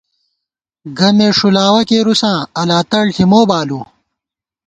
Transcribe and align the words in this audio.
گمے 0.97 1.27
ݭُلاوَہ 1.37 1.81
کېرُوساں، 1.89 2.37
اَلاتَڑ 2.61 3.05
ݪی 3.15 3.25
مو 3.31 3.41
بالُوؤ 3.49 3.83